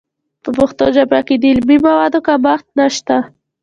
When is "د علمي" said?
1.37-1.77